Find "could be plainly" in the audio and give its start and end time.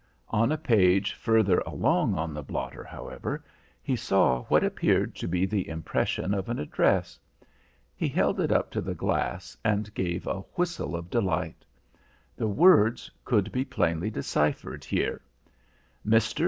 13.23-14.09